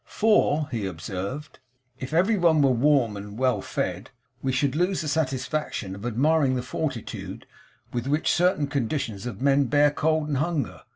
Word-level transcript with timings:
'For' 0.03 0.67
(he 0.71 0.87
observed), 0.87 1.59
'if 1.99 2.11
every 2.11 2.35
one 2.35 2.63
were 2.63 2.71
warm 2.71 3.15
and 3.15 3.37
well 3.37 3.61
fed, 3.61 4.09
we 4.41 4.51
should 4.51 4.75
lose 4.75 5.01
the 5.01 5.07
satisfaction 5.07 5.93
of 5.93 6.07
admiring 6.07 6.55
the 6.55 6.63
fortitude 6.63 7.45
with 7.93 8.07
which 8.07 8.31
certain 8.33 8.65
conditions 8.65 9.27
of 9.27 9.43
men 9.43 9.65
bear 9.65 9.91
cold 9.91 10.27
and 10.27 10.37
hunger. 10.37 10.81